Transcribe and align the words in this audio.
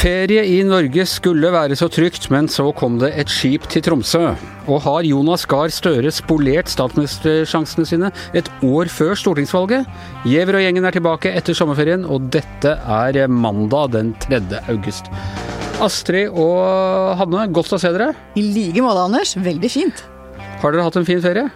Ferie 0.00 0.40
i 0.48 0.62
Norge 0.64 1.04
skulle 1.04 1.50
være 1.52 1.76
så 1.76 1.84
trygt, 1.92 2.30
men 2.32 2.46
så 2.48 2.70
kom 2.72 2.94
det 3.02 3.10
et 3.20 3.28
skip 3.28 3.66
til 3.68 3.82
Tromsø. 3.84 4.30
Og 4.64 4.78
har 4.86 5.04
Jonas 5.04 5.42
Gahr 5.44 5.68
Støre 5.68 6.08
spolert 6.08 6.72
statsministersjansene 6.72 7.84
sine 7.84 8.08
et 8.32 8.48
år 8.64 8.88
før 8.88 9.12
stortingsvalget? 9.20 9.84
Giæver 10.24 10.56
og 10.56 10.64
gjengen 10.64 10.88
er 10.88 10.96
tilbake 10.96 11.34
etter 11.36 11.58
sommerferien, 11.58 12.08
og 12.08 12.30
dette 12.32 12.78
er 12.80 13.20
mandag 13.28 13.92
den 13.98 14.14
3. 14.24 14.40
august. 14.72 15.12
Astrid 15.84 16.32
og 16.32 17.20
Hanne, 17.20 17.50
godt 17.52 17.76
å 17.76 17.82
se 17.84 17.92
dere. 17.92 18.14
I 18.40 18.48
like 18.56 18.80
måte, 18.80 19.04
Anders. 19.04 19.36
Veldig 19.36 19.74
fint. 19.76 20.04
Har 20.64 20.72
dere 20.72 20.88
hatt 20.88 20.96
en 20.96 21.08
fin 21.12 21.20
ferie? 21.20 21.50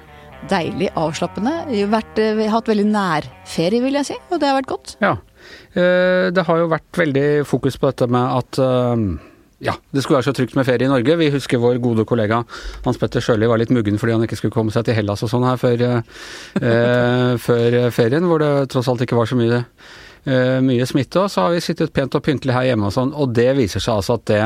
Deilig 0.52 0.92
avslappende. 1.00 1.62
Vi 1.72 1.80
har, 1.80 1.94
vært, 1.96 2.20
har 2.20 2.58
hatt 2.58 2.68
veldig 2.68 2.90
nærferie, 2.92 3.80
vil 3.88 4.02
jeg 4.02 4.12
si, 4.12 4.24
og 4.28 4.36
det 4.36 4.52
har 4.52 4.60
vært 4.60 4.74
godt. 4.76 4.98
Ja. 5.00 5.16
Eh, 5.74 6.32
det 6.34 6.44
har 6.48 6.60
jo 6.60 6.72
vært 6.72 7.00
veldig 7.04 7.28
fokus 7.48 7.78
på 7.78 7.90
dette 7.90 8.08
med 8.10 8.36
at 8.40 8.60
eh, 8.62 9.06
ja, 9.64 9.74
det 9.94 10.02
skulle 10.02 10.18
være 10.18 10.28
så 10.28 10.34
trygt 10.36 10.56
med 10.58 10.66
ferie 10.66 10.86
i 10.86 10.90
Norge. 10.90 11.16
Vi 11.16 11.30
husker 11.32 11.62
vår 11.62 11.78
gode 11.82 12.04
kollega 12.08 12.42
Hans 12.84 12.98
Petter 13.00 13.22
Sjøli 13.24 13.48
var 13.48 13.60
litt 13.60 13.72
muggen 13.72 13.96
fordi 14.00 14.16
han 14.16 14.26
ikke 14.26 14.38
skulle 14.40 14.54
komme 14.54 14.74
seg 14.74 14.86
til 14.88 14.98
Hellas 14.98 15.24
og 15.24 15.30
sånn 15.32 15.46
her 15.46 15.60
før, 15.60 15.84
eh, 15.88 17.30
før, 17.40 17.78
ferien, 17.94 18.28
hvor 18.28 18.42
det 18.42 18.52
tross 18.74 18.90
alt 18.92 19.04
ikke 19.06 19.18
var 19.18 19.30
så 19.30 19.38
mye, 19.38 19.62
eh, 20.26 20.60
mye 20.64 20.86
smitte. 20.90 21.24
Og 21.24 21.32
så 21.32 21.46
har 21.46 21.54
vi 21.54 21.64
sittet 21.64 21.94
pent 21.96 22.14
og 22.14 22.24
pyntelig 22.26 22.56
her 22.56 22.68
hjemme 22.70 22.90
og 22.90 22.96
sånn, 22.96 23.14
og 23.14 23.32
det 23.36 23.52
viser 23.56 23.80
seg 23.80 24.02
altså 24.02 24.18
at 24.18 24.26
det 24.30 24.44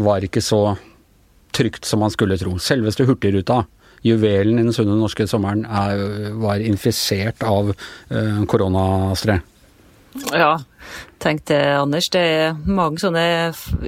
var 0.00 0.24
ikke 0.24 0.42
så 0.42 0.64
trygt 1.54 1.86
som 1.86 2.00
man 2.02 2.10
skulle 2.10 2.38
tro. 2.40 2.56
Selveste 2.58 3.06
Hurtigruta 3.06 3.64
juvelen 4.04 4.58
i 4.58 4.64
den 4.66 4.74
sunne 4.76 4.96
norske 5.00 5.26
sommeren 5.28 5.64
er, 5.64 6.32
var 6.40 6.60
infisert 6.60 7.44
av 7.46 7.72
eh, 7.72 8.40
koronastre. 8.50 9.40
Ja, 10.14 10.60
tenk 11.18 11.42
det, 11.50 11.58
Anders. 11.74 12.06
Det 12.12 12.20
er 12.22 12.58
mange 12.70 13.00
sånne 13.02 13.24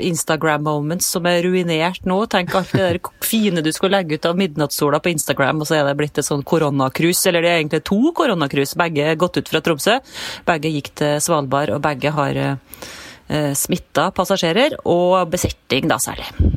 Instagram-moments 0.02 1.06
som 1.14 1.26
er 1.30 1.44
ruinert 1.46 2.06
nå. 2.08 2.18
Tenk 2.30 2.54
alt 2.58 2.74
det 2.74 2.82
der 2.82 3.00
fine 3.30 3.62
du 3.62 3.70
skulle 3.74 4.00
legge 4.00 4.18
ut 4.18 4.26
av 4.26 4.38
midnattssola 4.40 5.00
på 5.02 5.12
Instagram, 5.14 5.62
og 5.62 5.70
så 5.70 5.78
er 5.78 5.86
det 5.86 5.96
blitt 6.00 6.18
et 6.18 6.26
sånn 6.26 6.44
koronakrus. 6.46 7.22
Eller 7.30 7.46
det 7.46 7.52
er 7.52 7.60
egentlig 7.60 7.84
to 7.86 8.12
koronakrus. 8.16 8.74
Begge 8.78 9.06
er 9.12 9.20
gått 9.20 9.38
ut 9.38 9.52
fra 9.52 9.62
Tromsø. 9.62 10.00
Begge 10.48 10.74
gikk 10.74 10.92
til 10.98 11.20
Svalbard, 11.22 11.76
og 11.76 11.84
begge 11.86 12.14
har 12.18 12.42
eh, 12.42 13.52
smitta 13.54 14.10
passasjerer, 14.16 14.80
og 14.82 15.28
besetning 15.30 15.86
da 15.92 16.02
særlig. 16.02 16.55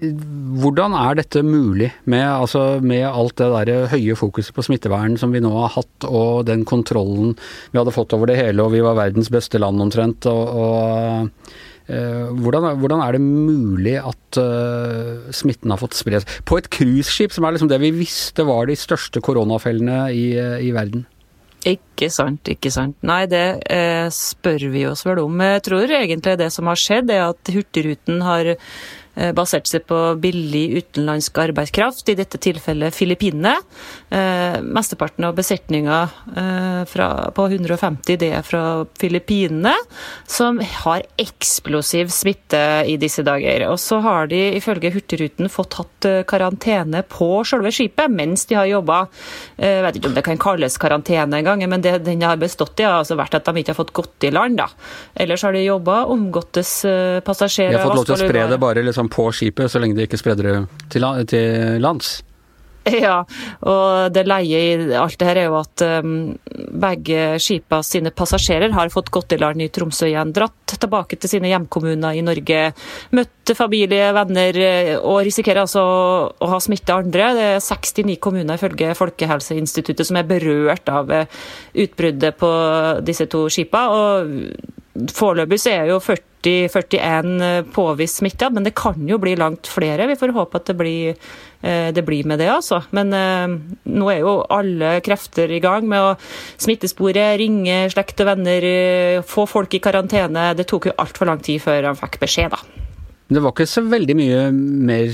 Hvordan 0.00 0.94
er 0.96 1.18
dette 1.18 1.42
mulig, 1.44 1.90
med, 2.08 2.24
altså, 2.24 2.80
med 2.80 3.04
alt 3.08 3.36
det 3.40 3.48
der 3.52 3.90
høye 3.92 4.16
fokuset 4.16 4.54
på 4.56 4.64
smittevern 4.64 5.18
som 5.20 5.34
vi 5.34 5.42
nå 5.44 5.52
har 5.58 5.74
hatt, 5.76 6.06
og 6.08 6.46
den 6.48 6.64
kontrollen 6.68 7.34
vi 7.70 7.80
hadde 7.80 7.94
fått 7.94 8.14
over 8.16 8.30
det 8.30 8.38
hele, 8.40 8.64
og 8.64 8.72
vi 8.72 8.80
var 8.84 8.98
verdens 8.98 9.28
beste 9.32 9.60
land 9.60 9.82
omtrent. 9.84 10.28
og, 10.30 10.56
og 10.64 11.92
uh, 11.92 12.32
hvordan, 12.40 12.70
hvordan, 12.80 13.04
er 13.04 13.18
det 13.18 13.22
mulig 13.24 13.96
at 14.00 14.40
uh, 14.40 15.30
smitten 15.36 15.74
har 15.74 15.80
fått 15.82 15.98
spre 16.00 16.22
seg? 16.22 16.36
På 16.48 16.60
et 16.60 16.70
cruiseskip, 16.72 17.36
som 17.36 17.44
er 17.44 17.56
liksom 17.56 17.72
det 17.72 17.82
vi 17.84 17.92
visste 18.00 18.48
var 18.48 18.70
de 18.70 18.78
største 18.80 19.20
koronafellene 19.24 20.06
i, 20.16 20.30
i 20.64 20.74
verden. 20.76 21.04
Ikke 21.68 22.08
sant, 22.08 22.48
ikke 22.48 22.70
sant. 22.72 22.96
Nei, 23.04 23.26
det 23.28 23.60
eh, 23.68 24.06
spør 24.14 24.62
vi 24.72 24.86
oss 24.88 25.04
vel 25.04 25.20
om. 25.20 25.42
Jeg 25.44 25.60
tror 25.66 25.92
egentlig 25.92 26.38
det 26.40 26.48
som 26.54 26.70
har 26.70 26.80
skjedd, 26.80 27.12
er 27.12 27.26
at 27.26 27.52
Hurtigruten 27.52 28.22
har 28.24 28.54
Eh, 29.18 29.32
basert 29.34 29.66
seg 29.66 29.86
på 29.90 29.96
billig 30.22 30.66
utenlandsk 30.78 31.40
arbeidskraft, 31.42 32.06
i 32.12 32.18
dette 32.18 32.38
tilfellet 32.38 32.94
Filippinene. 32.94 33.56
Eh, 34.10 34.62
mesteparten 34.62 35.24
av 35.24 35.34
besetninga 35.34 36.08
eh, 36.36 36.94
på 37.34 37.44
150 37.46 38.16
det 38.18 38.30
er 38.34 38.42
fra 38.42 38.84
Filippinene, 38.98 39.70
som 40.26 40.58
har 40.58 41.04
eksplosiv 41.20 42.08
smitte 42.10 42.58
i 42.90 42.96
disse 42.98 43.22
dager. 43.22 43.68
Og 43.70 43.78
så 43.78 44.00
har 44.02 44.26
de 44.32 44.40
ifølge 44.58 44.90
Hurtigruten 44.96 45.46
fått 45.52 45.76
hatt 45.78 46.08
karantene 46.26 47.04
på 47.06 47.28
selve 47.46 47.70
skipet 47.70 48.10
mens 48.10 48.48
de 48.50 48.56
har 48.58 48.66
jobba. 48.66 49.04
Jeg 49.60 49.84
vet 49.84 50.00
ikke 50.00 50.10
om 50.10 50.16
det 50.16 50.24
kan 50.26 50.40
kalles 50.42 50.78
karantene 50.82 51.38
engang, 51.38 51.62
men 51.70 51.84
det 51.84 52.00
den 52.02 52.24
har 52.26 52.40
bestått 52.40 52.80
i, 52.82 52.88
har 52.88 52.98
altså 53.04 53.18
vært 53.20 53.36
at 53.38 53.46
de 53.46 53.62
ikke 53.62 53.74
har 53.76 53.78
fått 53.78 53.94
gått 53.94 54.26
i 54.26 54.32
land. 54.34 54.58
da. 54.58 54.66
Ellers 55.14 55.44
har 55.46 55.54
de 55.54 55.62
jobba, 55.62 56.00
omgåttes 56.10 56.72
passasjerer 57.22 57.76
De 57.76 57.78
har 57.78 57.86
fått 57.86 58.00
lov 58.00 58.10
til 58.10 58.18
å 58.18 58.24
spre 58.24 58.48
det 58.50 58.58
bare 58.58 58.82
liksom 58.88 59.12
på 59.12 59.28
skipet, 59.30 59.70
så 59.70 59.78
lenge 59.78 59.94
de 60.00 60.08
ikke 60.10 60.18
spreder 60.18 60.50
det 60.50 60.58
til 60.90 61.78
lands. 61.84 62.18
Ja, 63.04 63.22
og 63.68 64.12
det 64.14 64.24
leie 64.28 64.60
i 64.60 64.94
alt 64.96 65.18
det 65.20 65.28
her 65.28 65.40
er 65.42 65.48
jo 65.50 65.58
at 65.60 65.82
um, 66.00 66.14
begge 66.80 67.36
skipa 67.42 67.82
sine 67.86 68.12
passasjerer 68.14 68.72
har 68.74 68.92
fått 68.92 69.10
gått 69.12 69.34
i 69.36 69.40
land 69.40 69.60
i 69.62 69.68
Tromsø 69.72 70.08
igjen, 70.08 70.32
dratt 70.36 70.76
tilbake 70.80 71.18
til 71.20 71.32
sine 71.34 71.50
hjemkommuner 71.50 72.16
i 72.16 72.24
Norge, 72.24 72.70
møtt 73.16 73.52
familie, 73.58 74.10
venner, 74.16 74.56
eh, 74.62 74.94
og 74.96 75.20
risikerer 75.26 75.64
altså 75.64 75.82
å 76.30 76.50
ha 76.52 76.60
smitte 76.62 76.94
andre. 76.94 77.32
Det 77.36 77.46
er 77.56 77.64
69 77.64 78.16
kommuner 78.22 78.56
ifølge 78.56 78.94
Folkehelseinstituttet 78.96 80.08
som 80.08 80.20
er 80.20 80.28
berørt 80.30 80.88
av 80.92 81.12
eh, 81.12 81.40
utbruddet 81.84 82.38
på 82.40 82.52
disse 83.04 83.28
to 83.30 83.48
skipa. 83.52 83.86
og 83.90 85.10
Foreløpig 85.14 85.60
så 85.60 85.74
er 85.74 85.92
jo 85.92 86.00
40 86.02 86.29
40-41 86.42 87.42
eh, 87.42 87.64
påvist 87.72 88.16
smitta, 88.16 88.50
men 88.50 88.64
det 88.64 88.74
kan 88.74 89.08
jo 89.08 89.18
bli 89.18 89.36
langt 89.36 89.68
flere. 89.68 90.06
Vi 90.08 90.16
får 90.16 90.32
håpe 90.32 90.56
at 90.56 90.66
det 90.70 90.76
blir, 90.78 91.14
eh, 91.62 91.92
det 91.92 92.04
blir 92.04 92.24
med 92.24 92.38
det, 92.40 92.48
altså. 92.48 92.82
Men 92.96 93.12
eh, 93.12 93.56
nå 93.84 94.10
er 94.10 94.20
jo 94.22 94.40
alle 94.48 95.00
krefter 95.04 95.50
i 95.50 95.60
gang 95.60 95.88
med 95.88 96.00
å 96.00 96.16
smittespore, 96.60 97.36
ringe 97.40 97.90
slekt 97.92 98.20
og 98.24 98.32
venner, 98.32 99.22
få 99.26 99.46
folk 99.46 99.74
i 99.74 99.82
karantene. 99.82 100.52
Det 100.56 100.68
tok 100.68 100.90
jo 100.90 100.96
altfor 100.98 101.28
lang 101.28 101.42
tid 101.44 101.60
før 101.62 101.90
han 101.90 101.98
fikk 101.98 102.20
beskjed, 102.22 102.56
da. 102.56 102.86
Det 103.30 103.38
var 103.38 103.52
ikke 103.54 103.68
så 103.70 103.84
veldig 103.86 104.14
mye 104.18 104.38
mer 104.50 105.12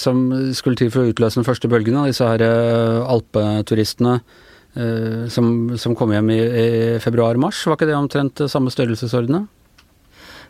som 0.00 0.20
skulle 0.56 0.78
til 0.80 0.88
for 0.88 1.02
å 1.02 1.10
utløse 1.10 1.36
den 1.36 1.44
første 1.44 1.68
bølgen 1.68 1.98
av 2.00 2.06
disse 2.08 2.24
her 2.24 2.40
alpeturistene 3.04 4.14
som, 5.28 5.50
som, 5.76 5.96
kom 5.98 6.14
hjem 6.14 6.32
i, 6.32 6.38
i 6.40 6.70
februar-mars. 7.04 7.60
Var 7.68 7.76
ikke 7.76 7.90
det 7.90 7.98
omtrent 7.98 8.40
samme 8.48 8.72
størrelsesordene? 8.72 9.42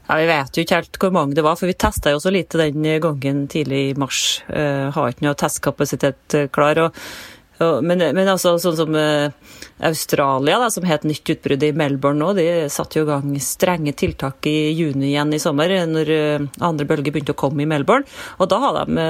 Ja, 0.08 0.16
Vi 0.16 0.26
vet 0.26 0.56
jo 0.56 0.64
ikke 0.64 0.78
helt 0.78 0.98
hvor 1.02 1.10
mange 1.12 1.36
det 1.36 1.44
var, 1.44 1.56
for 1.60 1.68
vi 1.68 1.76
testa 1.76 2.14
jo 2.14 2.20
så 2.22 2.32
lite 2.32 2.60
den 2.60 2.86
gangen 3.04 3.42
tidlig 3.52 3.90
i 3.90 3.96
mars. 4.00 4.40
Uh, 4.48 4.88
har 4.94 5.10
ikke 5.12 5.26
noe 5.26 5.36
testkapasitet 5.36 6.36
eh, 6.38 6.48
klar. 6.52 6.80
og 6.86 7.02
men, 7.58 7.98
men, 8.14 8.28
altså, 8.30 8.52
sånn 8.62 8.76
som 8.78 8.94
uh, 8.94 9.34
Australia, 9.84 10.60
da, 10.62 10.68
som 10.70 10.84
het 10.86 11.02
nytt 11.02 11.28
utbrudd 11.34 11.64
i 11.66 11.72
Melbourne 11.74 12.22
nå, 12.22 12.30
de 12.38 12.46
satte 12.70 13.00
jo 13.00 13.04
i 13.04 13.08
gang 13.08 13.32
strenge 13.42 13.96
tiltak 13.98 14.46
i 14.46 14.70
juni 14.78 15.10
igjen 15.10 15.34
i 15.34 15.42
sommer, 15.42 15.74
når 15.90 16.12
uh, 16.14 16.46
andre 16.64 16.86
bølge 16.88 17.10
begynte 17.12 17.34
å 17.34 17.40
komme 17.40 17.66
i 17.66 17.68
Melbourne. 17.68 18.06
Og 18.38 18.48
da 18.48 18.62
hadde 18.62 18.84
de 18.94 19.08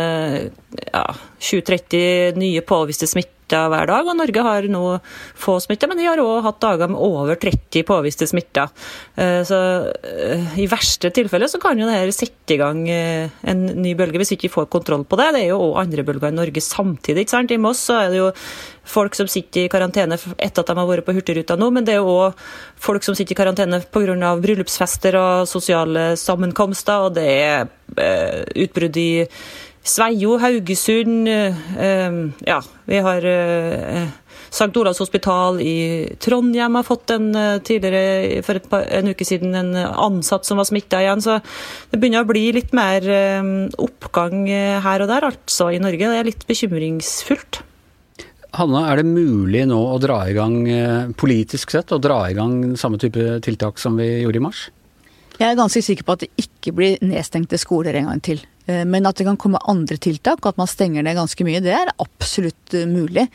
ja, 0.89 1.05
20-30 1.45 2.41
nye 2.41 2.65
påviste 2.67 3.07
smitte 3.11 3.38
smitta 3.49 3.69
hver 3.69 3.87
dag. 3.89 4.07
og 4.07 4.17
Norge 4.17 4.43
har 4.43 4.63
nå 4.69 5.01
få 5.35 5.59
smitta, 5.61 5.89
men 5.89 5.99
de 5.99 6.07
har 6.07 6.19
òg 6.19 6.45
hatt 6.45 6.61
dager 6.61 6.89
med 6.89 7.01
over 7.01 7.37
30 7.37 7.83
påviste 7.85 8.27
smitta. 8.27 8.69
Eh, 9.17 9.43
så 9.43 9.89
eh, 10.05 10.59
i 10.61 10.67
verste 10.69 11.11
tilfelle 11.11 11.49
så 11.49 11.59
kan 11.59 11.79
jo 11.79 11.87
det 11.87 11.97
her 11.97 12.13
sette 12.13 12.55
i 12.55 12.59
gang 12.59 12.89
eh, 12.89 13.31
en 13.43 13.65
ny 13.81 13.95
bølge, 13.95 14.19
hvis 14.19 14.33
vi 14.33 14.39
ikke 14.39 14.53
får 14.53 14.69
kontroll 14.69 15.05
på 15.05 15.17
det. 15.17 15.33
Det 15.35 15.45
er 15.45 15.53
jo 15.53 15.63
òg 15.71 15.81
andre 15.85 16.05
bølger 16.05 16.29
i 16.29 16.37
Norge 16.37 16.61
samtidig. 16.61 17.25
ikke 17.25 17.37
sant? 17.37 17.51
I 17.51 17.59
Moss 17.59 17.87
så 17.89 18.03
er 18.03 18.11
det 18.13 18.21
jo 18.21 18.33
folk 18.89 19.15
som 19.15 19.29
sitter 19.29 19.67
i 19.67 19.73
karantene 19.73 20.17
etter 20.17 20.63
at 20.63 20.69
de 20.69 20.77
har 20.77 20.89
vært 20.89 21.07
på 21.07 21.13
Hurtigruta 21.17 21.57
nå, 21.57 21.71
men 21.71 21.85
det 21.85 21.97
er 21.97 22.03
jo 22.03 22.13
òg 22.29 22.45
folk 22.81 23.05
som 23.05 23.17
sitter 23.17 23.37
i 23.37 23.41
karantene 23.41 23.81
pga. 23.81 24.35
bryllupsfester 24.41 25.17
og 25.21 25.49
sosiale 25.49 26.15
sammenkomster, 26.17 27.09
og 27.09 27.17
det 27.17 27.29
er 27.29 27.69
utbrudd 28.59 28.97
i 29.01 29.25
Sveio, 29.89 30.37
Haugesund 30.43 31.29
eh, 31.29 32.17
Ja, 32.45 32.59
vi 32.85 32.99
har 33.05 33.25
eh, 33.25 34.09
St. 34.49 34.69
Olavs 34.81 35.01
hospital 35.01 35.61
i 35.65 36.09
Trondheim 36.21 36.77
har 36.77 36.85
fått 36.85 37.13
en 37.15 37.31
eh, 37.37 37.61
tidligere, 37.65 38.43
for 38.45 38.61
par, 38.69 38.85
en 38.99 39.09
uke 39.13 39.25
siden 39.25 39.57
en 39.57 39.73
ansatt 39.79 40.49
som 40.49 40.61
var 40.61 40.69
smitta 40.69 41.01
igjen. 41.05 41.25
Så 41.25 41.39
det 41.93 42.01
begynner 42.01 42.27
å 42.27 42.29
bli 42.29 42.47
litt 42.57 42.75
mer 42.77 43.05
oppgang 43.81 44.45
her 44.85 45.05
og 45.05 45.11
der, 45.11 45.29
altså 45.31 45.71
i 45.73 45.81
Norge. 45.83 46.05
Det 46.05 46.21
er 46.21 46.29
litt 46.29 46.47
bekymringsfullt. 46.49 47.63
Hanna, 48.57 48.87
er 48.89 49.01
det 49.01 49.09
mulig 49.09 49.67
nå 49.69 49.79
å 49.93 50.01
dra 50.01 50.23
i 50.29 50.35
gang, 50.37 50.57
politisk 51.21 51.73
sett, 51.73 51.93
å 51.93 52.01
dra 52.01 52.23
i 52.29 52.37
gang 52.37 52.77
samme 52.81 53.01
type 53.01 53.39
tiltak 53.45 53.81
som 53.81 54.01
vi 54.01 54.09
gjorde 54.23 54.41
i 54.41 54.45
mars? 54.49 54.69
Jeg 55.39 55.53
er 55.53 55.59
ganske 55.59 55.83
sikker 55.87 56.07
på 56.07 56.17
at 56.17 56.25
det 56.25 56.33
ikke 56.43 56.73
blir 56.75 57.03
nedstengte 57.07 57.61
skoler 57.63 57.95
en 57.95 58.09
gang 58.11 58.23
til. 58.27 58.41
Eh, 58.67 58.83
men 58.83 59.07
at 59.07 59.21
det 59.21 59.27
kan 59.29 59.39
komme 59.39 59.63
andre 59.71 59.97
tiltak, 59.97 60.43
og 60.43 60.53
at 60.53 60.59
man 60.59 60.71
stenger 60.71 61.07
ned 61.07 61.19
ganske 61.19 61.47
mye, 61.47 61.63
det 61.63 61.75
er 61.77 61.95
absolutt 62.03 62.75
eh, 62.75 62.89
mulig. 62.91 63.29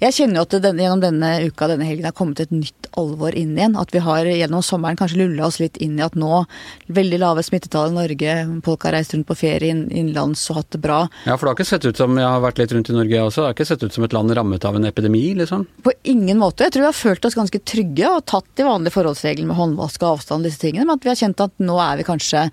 Jeg 0.00 0.14
kjenner 0.16 0.40
jo 0.40 0.42
at 0.46 0.54
denne, 0.64 0.80
gjennom 0.80 1.00
denne 1.02 1.30
uka 1.44 1.66
denne 1.68 1.84
helgen 1.84 2.06
har 2.08 2.14
kommet 2.16 2.40
et 2.40 2.52
nytt 2.54 2.88
alvor 2.96 3.34
inn 3.36 3.52
igjen. 3.52 3.74
At 3.76 3.92
vi 3.92 4.00
har 4.00 4.24
gjennom 4.24 4.62
sommeren 4.64 4.96
kanskje 4.96 5.18
lulla 5.20 5.44
oss 5.50 5.58
litt 5.60 5.76
inn 5.76 5.98
i 5.98 6.04
at 6.06 6.16
nå 6.16 6.46
veldig 6.88 7.18
lave 7.20 7.44
smittetall 7.44 7.92
i 7.92 7.96
Norge, 7.98 8.36
folk 8.64 8.86
har 8.88 8.96
reist 8.96 9.12
rundt 9.12 9.28
på 9.28 9.36
ferie 9.36 9.74
innenlands 9.74 10.46
og 10.48 10.62
hatt 10.62 10.70
det 10.72 10.80
bra. 10.86 11.02
Ja, 11.28 11.36
for 11.36 11.44
det 11.44 11.52
har 11.52 11.58
ikke 11.58 11.68
sett 11.68 11.84
ut 11.84 12.00
som 12.00 12.16
jeg 12.16 12.24
har 12.24 12.40
vært 12.40 12.62
litt 12.62 12.72
rundt 12.72 12.88
i 12.88 12.96
Norge 12.96 13.12
jeg 13.12 13.28
også, 13.28 13.44
det 13.44 13.50
har 13.50 13.58
ikke 13.58 13.70
sett 13.74 13.84
ut 13.84 13.98
som 13.98 14.08
et 14.08 14.16
land 14.16 14.32
rammet 14.40 14.64
av 14.64 14.80
en 14.80 14.88
epidemi, 14.88 15.24
liksom? 15.36 15.68
På 15.84 15.92
ingen 16.08 16.40
måte. 16.40 16.64
Jeg 16.64 16.78
tror 16.78 16.86
vi 16.86 16.92
har 16.94 17.00
følt 17.02 17.28
oss 17.28 17.36
ganske 17.36 17.64
trygge 17.68 18.08
og 18.08 18.24
tatt 18.32 18.48
de 18.56 18.70
vanlige 18.70 18.96
forholdsreglene 18.96 19.52
med 19.52 19.60
håndvask 19.60 20.00
og 20.00 20.14
avstand 20.16 20.40
og 20.40 20.48
disse 20.48 20.64
tingene, 20.64 20.88
men 20.88 20.96
at 20.96 21.04
vi 21.04 21.12
har 21.12 21.20
kjent 21.26 21.44
at 21.44 21.60
nå 21.60 21.76
er 21.76 22.00
vi 22.00 22.08
kanskje 22.08 22.48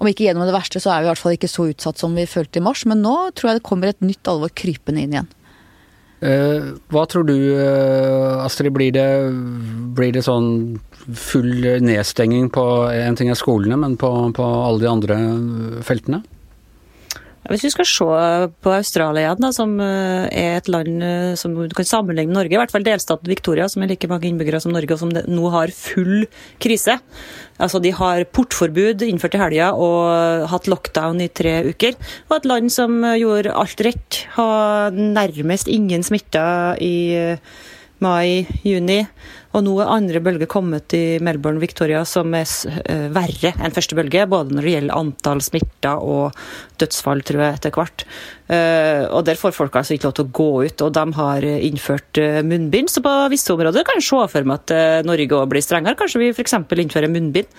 om 0.00 0.08
ikke 0.08 0.26
gjennom 0.26 0.48
det 0.48 0.56
verste, 0.56 0.80
så 0.82 0.90
er 0.90 1.02
vi 1.02 1.06
i 1.06 1.12
hvert 1.12 1.20
fall 1.20 1.34
ikke 1.36 1.50
så 1.52 1.70
utsatt 1.70 2.00
som 2.00 2.14
vi 2.16 2.24
følte 2.26 2.58
i 2.58 2.64
mars. 2.64 2.86
Men 2.88 3.04
nå 3.04 3.14
tror 3.36 3.50
jeg 3.50 3.60
det 3.60 3.68
kommer 3.68 3.92
et 3.92 4.00
nytt 4.02 4.26
alvor 4.32 4.50
krypende 4.56 5.04
inn 5.04 5.14
igjen. 5.14 5.28
Eh, 6.20 6.72
hva 6.92 7.06
tror 7.08 7.24
du, 7.24 7.36
eh, 7.56 8.44
Astrid, 8.44 8.72
blir 8.76 8.92
det, 8.92 9.08
blir 9.96 10.12
det 10.12 10.24
sånn 10.26 10.80
full 11.16 11.64
nedstenging 11.80 12.50
på 12.52 12.64
en 12.92 13.16
ting 13.16 13.32
er 13.32 13.38
skolene, 13.40 13.78
men 13.80 13.96
på, 14.00 14.10
på 14.36 14.50
alle 14.66 14.84
de 14.84 14.90
andre 14.90 15.18
feltene? 15.86 16.20
Hvis 17.48 17.64
vi 17.64 17.70
skal 17.72 17.86
se 17.88 18.06
på 18.60 18.72
Australia 18.74 19.32
da, 19.38 19.48
som 19.56 19.72
eh, 19.80 20.26
er 20.28 20.58
et 20.58 20.68
land 20.68 21.00
som 21.40 21.54
du 21.56 21.72
kan 21.76 21.88
sammenligne 21.88 22.28
med 22.28 22.36
Norge, 22.36 22.52
i 22.52 22.60
hvert 22.60 22.74
fall 22.74 22.84
delstaten 22.84 23.30
Victoria, 23.30 23.68
som 23.70 23.82
er 23.82 23.92
like 23.94 24.10
mange 24.10 24.28
innbyggere 24.28 24.60
som 24.60 24.74
Norge, 24.74 24.92
og 24.92 25.00
som 25.00 25.14
nå 25.14 25.52
har 25.54 25.72
full 25.74 26.26
krise. 26.60 26.98
Altså, 27.56 27.80
De 27.80 27.94
har 27.96 28.26
portforbud 28.28 29.06
innført 29.08 29.38
i 29.38 29.40
helga 29.40 29.72
og 29.72 30.46
hatt 30.52 30.68
lockdown 30.70 31.24
i 31.24 31.30
tre 31.32 31.56
uker. 31.72 31.96
Og 32.28 32.36
et 32.36 32.48
land 32.48 32.72
som 32.72 33.00
gjorde 33.16 33.56
alt 33.56 33.84
rett, 33.88 34.22
har 34.36 34.94
nærmest 34.96 35.68
ingen 35.72 36.04
smitta 36.06 36.76
i 36.76 36.94
mai-juni. 38.04 39.02
Og 39.50 39.64
nå 39.66 39.72
er 39.82 39.90
andre 39.90 40.20
bølge 40.22 40.46
kommet 40.50 40.94
i 40.94 41.18
Melbourne 41.22 41.60
Victoria 41.62 42.04
som 42.06 42.30
er 42.38 42.46
uh, 42.46 43.08
verre 43.14 43.52
enn 43.58 43.74
første 43.74 43.96
bølge. 43.98 44.26
Både 44.30 44.54
når 44.54 44.66
det 44.66 44.74
gjelder 44.76 44.98
antall 44.98 45.42
smitta 45.44 45.96
og 45.98 46.38
dødsfall, 46.80 47.24
tror 47.26 47.44
jeg, 47.44 47.58
etter 47.58 47.74
hvert. 47.74 48.06
Uh, 48.50 49.04
og 49.10 49.24
der 49.26 49.40
får 49.40 49.56
folk 49.56 49.78
altså 49.80 49.96
ikke 49.96 50.08
lov 50.08 50.16
til 50.18 50.28
å 50.28 50.34
gå 50.40 50.50
ut, 50.70 50.86
og 50.86 50.94
de 50.96 51.06
har 51.18 51.48
innført 51.50 52.22
uh, 52.22 52.40
munnbind. 52.46 52.92
Så 52.92 53.04
på 53.04 53.14
visse 53.32 53.54
områder 53.54 53.86
kan 53.86 54.00
jeg 54.00 54.08
se 54.08 54.24
for 54.34 54.50
meg 54.50 54.62
at 54.62 55.06
Norge 55.08 55.40
òg 55.40 55.50
blir 55.50 55.64
strengere. 55.64 55.98
Kanskje 55.98 56.22
vi 56.22 56.32
f.eks. 56.34 56.56
innfører 56.56 57.10
munnbind. 57.10 57.50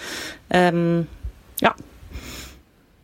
Um, 0.56 1.04
ja. 1.62 1.76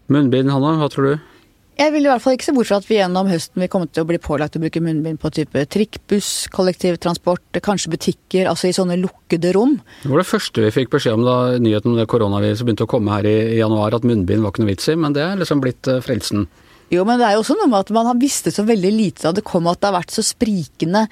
Munnbind, 0.08 0.54
Hanna, 0.54 0.78
hva 0.80 0.88
tror 0.92 1.12
du? 1.12 1.37
Jeg 1.78 1.92
vil 1.94 2.08
i 2.08 2.10
hvert 2.10 2.24
fall 2.24 2.34
ikke 2.34 2.48
se 2.48 2.54
bort 2.58 2.66
fra 2.72 2.80
at 2.82 2.88
vi 2.90 2.96
gjennom 2.98 3.28
høsten 3.30 3.62
vil 3.62 3.70
komme 3.70 3.86
til 3.94 4.02
å 4.02 4.08
bli 4.10 4.18
pålagt 4.18 4.56
å 4.58 4.62
bruke 4.64 4.82
munnbind 4.82 5.20
på 5.22 5.30
type 5.36 5.62
trikk, 5.70 6.00
buss, 6.10 6.48
kollektivtransport, 6.50 7.60
kanskje 7.62 7.92
butikker, 7.94 8.48
altså 8.50 8.72
i 8.72 8.74
sånne 8.74 8.98
lukkede 8.98 9.52
rom. 9.54 9.76
Det 10.02 10.10
var 10.10 10.24
det 10.24 10.26
første 10.26 10.64
vi 10.66 10.72
fikk 10.74 10.96
beskjed 10.96 11.20
om 11.20 11.28
da 11.28 11.36
nyheten 11.62 11.94
om 11.94 12.00
det 12.00 12.08
koronaviruset 12.10 12.66
begynte 12.66 12.88
å 12.88 12.90
komme 12.90 13.14
her 13.14 13.30
i, 13.30 13.60
januar, 13.60 13.94
at 13.94 14.08
munnbind 14.10 14.42
var 14.42 14.56
ikke 14.56 14.66
noe 14.66 14.72
vits 14.72 14.90
i, 14.90 14.96
men 14.98 15.14
det 15.14 15.22
er 15.22 15.38
liksom 15.38 15.62
blitt 15.62 15.92
uh, 15.92 16.00
frelsen. 16.02 16.48
Jo, 16.90 17.04
men 17.06 17.22
det 17.22 17.28
er 17.28 17.36
jo 17.36 17.44
også 17.44 17.60
noe 17.60 17.70
med 17.70 17.84
at 17.84 17.94
man 17.94 18.10
har 18.10 18.18
visst 18.18 18.50
så 18.56 18.66
veldig 18.66 18.92
lite 18.96 19.28
da 19.28 19.36
det 19.38 19.46
kom 19.46 19.70
at 19.70 19.82
det 19.84 19.90
har 19.92 19.98
vært 20.00 20.16
så 20.16 20.24
sprikende 20.26 21.04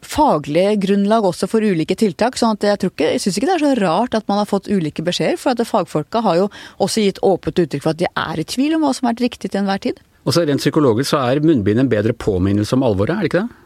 faglige 0.00 0.76
grunnlag 0.86 1.28
også 1.28 1.50
for 1.50 1.60
ulike 1.60 1.98
tiltak. 2.00 2.38
sånn 2.40 2.56
at 2.56 2.64
jeg, 2.70 2.80
tror 2.80 2.94
ikke, 2.94 3.12
jeg 3.12 3.24
syns 3.26 3.38
ikke 3.42 3.50
det 3.50 3.56
er 3.58 3.66
så 3.66 3.76
rart 3.82 4.16
at 4.16 4.30
man 4.30 4.40
har 4.40 4.48
fått 4.48 4.70
ulike 4.70 5.04
beskjeder. 5.04 5.36
For 5.42 5.52
at 5.52 5.68
fagfolka 5.68 6.22
har 6.24 6.38
jo 6.38 6.50
også 6.78 7.04
gitt 7.04 7.20
åpent 7.26 7.60
uttrykk 7.66 7.82
for 7.82 7.92
at 7.92 8.00
de 8.00 8.08
er 8.08 8.40
i 8.40 8.48
tvil 8.56 8.78
om 8.78 8.86
hva 8.86 8.94
som 8.94 9.10
er 9.10 9.18
riktig 9.26 9.50
til 9.50 9.64
enhver 9.64 9.82
tid. 9.90 9.98
Og 10.24 10.32
så 10.32 10.44
Rent 10.48 10.62
psykologisk 10.62 11.12
så 11.12 11.20
er 11.20 11.42
munnbind 11.44 11.82
en 11.82 11.90
bedre 11.92 12.16
påminnelse 12.16 12.76
om 12.76 12.86
alvoret, 12.86 13.16
er 13.16 13.26
det 13.26 13.32
ikke 13.32 13.44
det? 13.44 13.60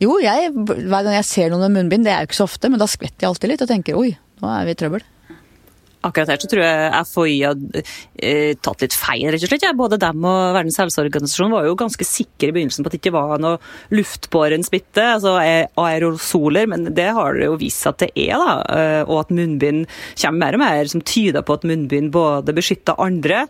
Jo, 0.00 0.16
jeg, 0.22 0.52
hver 0.56 1.04
gang 1.04 1.14
jeg 1.18 1.28
ser 1.28 1.52
noen 1.52 1.66
med 1.66 1.82
munnbind, 1.82 2.06
det 2.06 2.12
er 2.14 2.24
jo 2.24 2.30
ikke 2.30 2.40
så 2.40 2.48
ofte, 2.48 2.72
men 2.72 2.80
da 2.80 2.88
skvetter 2.88 3.26
jeg 3.26 3.32
alltid 3.34 3.52
litt 3.52 3.64
og 3.64 3.72
tenker 3.72 3.98
oi, 4.00 4.12
nå 4.40 4.52
er 4.52 4.68
vi 4.68 4.76
i 4.76 4.78
trøbbel. 4.80 5.08
Akkurat 6.00 6.30
her 6.32 6.38
så 6.40 6.48
tror 6.48 6.62
jeg 6.64 7.00
FHI 7.10 7.32
har 7.44 7.58
eh, 8.24 8.54
tatt 8.64 8.84
litt 8.86 8.94
feil, 8.96 9.26
rett 9.28 9.42
og 9.44 9.50
slett. 9.50 9.66
Ja. 9.66 9.74
Både 9.76 9.98
dem 10.00 10.24
og 10.24 10.54
Verdens 10.56 10.78
helseorganisasjon 10.80 11.52
var 11.52 11.66
jo 11.68 11.74
ganske 11.76 12.06
sikre 12.08 12.48
i 12.48 12.54
begynnelsen 12.56 12.86
på 12.86 12.88
at 12.88 12.96
det 12.96 13.02
ikke 13.02 13.12
var 13.18 13.42
noe 13.42 13.58
luftbåren 13.92 14.64
smitte, 14.64 15.04
altså 15.18 15.34
aerosoler, 15.36 16.70
men 16.72 16.88
det 16.96 17.10
har 17.18 17.36
det 17.36 17.50
jo 17.50 17.58
vist 17.60 17.84
seg 17.84 17.92
at 17.92 18.06
det 18.06 18.10
er. 18.16 18.40
da, 18.40 18.54
eh, 18.78 19.02
Og 19.04 19.26
at 19.26 19.34
munnbind 19.36 19.84
kommer 20.22 20.40
mer 20.40 20.56
og 20.56 20.64
mer 20.64 20.92
som 20.94 21.04
tyder 21.04 21.44
på 21.44 21.58
at 21.58 21.68
munnbind 21.68 22.14
både 22.16 22.56
beskytter 22.56 22.96
andre 22.96 23.44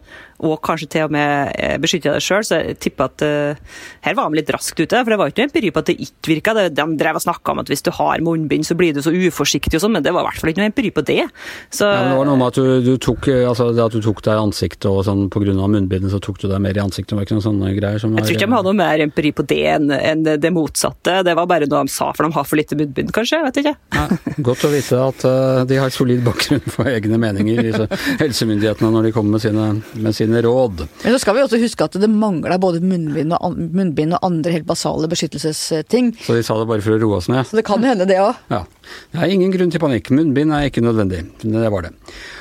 og 0.47 0.61
kanskje 0.65 0.89
til 0.95 1.09
og 1.09 1.15
med 1.15 1.53
eh, 1.59 1.77
beskytte 1.81 2.15
deg 2.15 2.25
sjøl. 2.25 2.47
Så 2.47 2.61
jeg 2.61 2.79
tipper 2.83 3.11
at 3.11 3.25
uh, 3.25 3.81
her 4.07 4.17
var 4.19 4.31
de 4.31 4.41
litt 4.41 4.53
raskt 4.55 4.81
ute. 4.81 5.03
For 5.03 5.13
det 5.13 5.19
var 5.21 5.33
ikke 5.33 5.45
noe 5.45 5.51
empiri 5.51 5.73
på 5.75 5.83
at 5.83 5.91
det 5.91 5.97
ikke 6.07 6.33
virka. 6.35 6.55
De 6.71 6.87
drev 7.01 7.21
og 7.21 7.25
snakka 7.25 7.55
om 7.55 7.63
at 7.63 7.73
hvis 7.73 7.85
du 7.87 7.93
har 7.97 8.25
munnbind, 8.25 8.67
så 8.67 8.77
blir 8.79 8.95
du 8.97 9.03
så 9.05 9.13
uforsiktig 9.13 9.79
og 9.79 9.85
sånn, 9.85 9.97
men 9.99 10.07
det 10.07 10.15
var 10.15 10.25
i 10.25 10.31
hvert 10.31 10.43
fall 10.43 10.53
ikke 10.53 10.63
noe 10.63 10.71
empiri 10.73 10.93
på 10.97 11.05
det. 11.07 11.23
Så, 11.69 11.89
ja, 11.89 12.01
men 12.01 12.15
det 12.15 12.21
var 12.21 12.31
noe 12.31 12.41
med 12.41 12.53
at 12.53 12.61
du, 12.61 12.69
du 12.87 12.93
tok 13.03 13.29
altså 13.31 13.71
det 13.77 13.85
at 13.85 13.97
du 13.97 14.01
tok 14.05 14.23
deg 14.27 14.39
i 14.39 14.45
ansiktet 14.47 14.89
og 14.91 15.03
sånn 15.07 15.27
pga. 15.33 15.55
munnbindet, 15.61 16.11
så 16.13 16.21
tok 16.23 16.41
du 16.43 16.49
deg 16.51 16.63
mer 16.63 16.77
i 16.77 16.83
ansiktet. 16.83 17.13
Det 17.13 17.19
var 17.19 17.29
ikke 17.29 17.39
noen 17.39 17.47
sånne 17.49 17.73
greier 17.77 18.03
som 18.03 18.17
Jeg 18.17 18.27
tror 18.27 18.39
ikke 18.39 18.49
de 18.49 18.57
hadde 18.57 18.73
noe 18.73 18.81
mer 18.81 19.05
empiri 19.07 19.35
på 19.37 19.47
det 19.51 19.63
enn, 19.75 19.91
en 19.95 20.25
det 20.41 20.53
motsatte. 20.55 21.21
Det 21.27 21.37
var 21.37 21.49
bare 21.51 21.69
noe 21.69 21.85
de 21.85 21.93
sa, 21.93 22.11
for 22.17 22.27
de 22.27 22.37
har 22.37 22.47
for 22.49 22.61
lite 22.61 22.79
munnbind, 22.79 23.13
kanskje. 23.17 23.41
Jeg 23.41 23.49
vet 23.49 23.61
ikke. 23.63 23.75
Ja, 23.97 24.07
godt 24.51 24.67
å 24.67 24.73
vite 24.73 25.01
at 25.05 25.25
uh, 25.27 25.63
de 25.69 25.81
har 25.81 25.93
solid 25.95 26.23
bakgrunn 26.27 26.65
for 26.71 26.89
egne 26.91 27.19
meninger, 27.21 27.85
helsemyndighetene, 28.23 28.93
når 28.95 29.09
de 29.09 29.15
kommer 29.17 29.37
med 29.37 29.45
sine, 29.45 29.69
med 29.99 30.17
sine 30.17 30.30
sine 30.31 30.43
råd. 30.47 30.87
Men 31.03 31.15
så 31.15 31.21
skal 31.23 31.37
vi 31.37 31.45
også 31.45 31.61
huske 31.61 31.87
at 31.87 31.99
det 32.01 32.11
mangla 32.11 32.59
både 32.63 32.83
munnbind 32.85 33.35
og, 33.37 33.59
munnbind 33.59 34.15
og, 34.15 34.25
andre 34.27 34.55
helt 34.55 34.69
basale 34.69 35.11
beskyttelsesting. 35.11 36.13
Så 36.23 36.37
de 36.39 36.45
sa 36.47 36.59
det 36.61 36.69
bare 36.71 36.85
for 36.85 36.95
å 36.95 37.01
roe 37.03 37.19
oss 37.19 37.31
ned? 37.33 37.43
Så 37.49 37.59
det 37.59 37.67
kan 37.67 37.83
hende, 37.85 38.07
det 38.09 38.21
òg. 38.23 38.39
Ja. 38.53 38.65
Det 39.11 39.23
er 39.23 39.33
ingen 39.35 39.53
grunn 39.55 39.73
til 39.73 39.83
panikk. 39.83 40.13
Munnbind 40.15 40.55
er 40.55 40.71
ikke 40.71 40.85
nødvendig. 40.85 41.25
Det 41.43 41.73
var 41.75 41.89
det. 41.89 41.95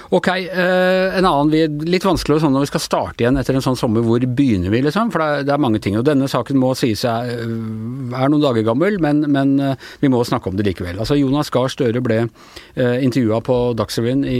Ok, 0.09 0.27
eh, 0.27 1.17
en 1.19 1.25
annen 1.27 1.83
litt 1.85 2.05
vanskelig 2.05 2.39
sånn 2.41 2.55
når 2.55 2.63
vi 2.63 2.69
skal 2.71 2.81
starte 2.81 3.21
igjen 3.21 3.35
etter 3.37 3.53
en 3.53 3.61
sånn 3.61 3.77
sommer. 3.77 4.01
Hvor 4.01 4.23
begynner 4.25 4.73
vi, 4.73 4.81
liksom? 4.81 5.11
For 5.13 5.21
det 5.45 5.53
er, 5.53 5.61
mange 5.61 5.77
ting. 5.83 5.99
Og 5.99 6.05
denne 6.07 6.25
saken 6.31 6.57
må 6.57 6.71
sies 6.77 7.03
er, 7.05 7.29
noen 7.45 8.41
dager 8.41 8.65
gammel, 8.65 8.97
men, 9.03 9.21
men, 9.29 9.51
eh, 9.61 9.75
vi 10.01 10.09
må 10.09 10.23
snakke 10.25 10.49
om 10.49 10.57
det 10.57 10.65
likevel. 10.65 10.97
Altså 10.97 11.19
Jonas 11.19 11.51
Gahr 11.53 11.69
Støre 11.69 12.01
ble 12.01 12.23
eh, 12.23 12.95
intervjua 13.05 13.37
på 13.45 13.57
Dagsrevyen 13.77 14.23
i 14.25 14.39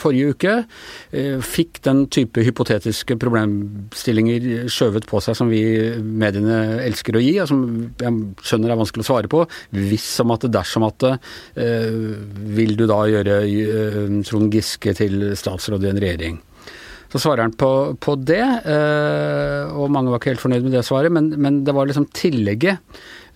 forrige 0.00 0.32
uke. 0.32 0.54
Fikk 1.44 1.82
den 1.84 2.06
type 2.12 2.40
hypotetiske 2.46 3.18
problemstillinger 3.20 4.70
skjøvet 4.72 5.04
på 5.10 5.20
seg 5.20 5.36
som 5.36 5.52
vi 5.52 5.60
mediene 6.00 6.80
elsker 6.86 7.18
å 7.18 7.22
gi, 7.22 7.34
og 7.42 7.50
som 7.50 7.66
jeg 8.00 8.16
skjønner 8.46 8.72
er 8.72 8.80
vanskelig 8.80 9.04
å 9.04 9.10
svare 9.10 9.32
på. 9.32 9.44
Hvis 9.76 10.06
som 10.16 10.32
at 10.32 10.48
dersom 10.48 10.88
at 10.88 11.04
vil 12.56 12.76
du 12.78 12.86
da 12.88 13.02
gjøre 13.10 13.40
Trond 14.24 14.54
Giske 14.54 14.94
til 14.96 15.09
til 15.10 15.34
statsråd 15.38 15.84
i 15.84 15.90
en 15.90 16.00
regjering. 16.00 16.40
Så 17.10 17.18
svarer 17.18 17.42
han 17.42 17.54
på, 17.58 17.70
på 17.98 18.14
det, 18.22 18.42
eh, 18.70 19.70
og 19.74 19.90
mange 19.90 20.12
var 20.12 20.20
ikke 20.20 20.30
helt 20.30 20.44
fornøyd 20.44 20.68
med 20.68 20.76
det 20.76 20.84
svaret, 20.86 21.10
men, 21.10 21.32
men 21.42 21.64
det 21.66 21.74
var 21.74 21.90
liksom 21.90 22.06
tillegget 22.14 22.78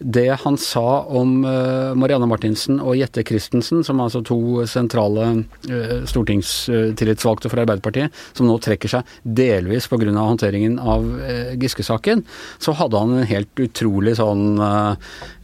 det 0.04 0.28
han 0.42 0.56
sa 0.60 1.00
om 1.08 1.38
uh, 1.44 1.94
Marianne 1.96 2.26
Martinsen 2.28 2.76
og 2.82 2.98
Jette 2.98 3.24
Christensen, 3.24 3.80
som 3.86 3.98
er 3.98 4.08
altså 4.10 4.20
to 4.26 4.66
sentrale 4.68 5.26
uh, 5.70 6.04
stortingstillitsvalgte 6.08 7.48
for 7.48 7.62
Arbeiderpartiet, 7.62 8.12
som 8.36 8.48
nå 8.48 8.58
trekker 8.60 8.92
seg 8.92 9.14
delvis 9.24 9.88
pga. 9.88 10.12
håndteringen 10.12 10.76
av 10.78 11.06
uh, 11.08 11.54
Giske-saken, 11.56 12.24
så 12.60 12.76
hadde 12.76 13.00
han 13.00 13.16
en 13.16 13.28
helt 13.30 13.64
utrolig 13.64 14.16
sånn 14.18 14.58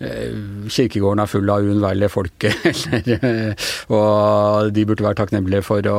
Kirkegården 0.00 1.22
er 1.22 1.28
full 1.30 1.50
av 1.52 1.64
uunnværlige 1.64 2.10
folk, 2.12 2.46
eller 2.96 3.54
Og 3.92 4.70
de 4.74 4.84
burde 4.88 5.04
være 5.04 5.18
takknemlige 5.20 5.64
for 5.64 5.86
å 5.88 5.98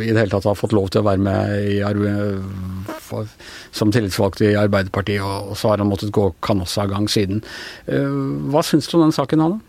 i 0.00 0.10
det 0.10 0.18
hele 0.18 0.32
tatt 0.32 0.48
ha 0.48 0.56
fått 0.56 0.74
lov 0.76 0.90
til 0.92 1.02
å 1.02 1.08
være 1.08 1.24
med 1.24 1.70
i, 1.70 1.80
for, 3.10 3.30
som 3.76 3.92
tillitsvalgt 3.94 4.42
i 4.46 4.54
Arbeiderpartiet, 4.58 5.22
og, 5.24 5.56
så 5.58 5.72
har 5.72 5.82
han 5.82 5.90
måttet 5.90 6.14
gå 6.16 6.30
kanossagang 6.46 7.10
siden. 7.10 7.42
Eh, 7.90 8.20
hva 8.52 8.64
syns 8.66 8.88
du 8.90 8.96
om 8.98 9.08
den 9.08 9.16
saken, 9.16 9.44
Hanne? 9.44 9.66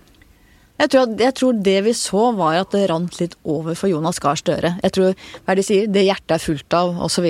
Jeg 0.81 0.89
tror, 0.95 1.11
jeg 1.21 1.33
tror, 1.37 1.57
det 1.61 1.79
vi 1.85 1.91
så 1.93 2.21
var 2.33 2.55
at 2.57 2.71
det 2.73 2.87
rant 2.89 3.17
litt 3.19 3.35
over 3.45 3.77
for 3.77 3.91
Jonas 3.91 4.17
Gahr 4.21 4.39
Støre. 4.39 4.75
Jeg 4.81 4.95
tror 4.95 5.11
hva 5.45 5.55
de 5.57 5.65
sier, 5.65 5.89
det 5.91 6.07
hjertet 6.07 6.37
er 6.39 6.41
fullt 6.41 6.77
av, 6.77 6.95
osv. 7.05 7.27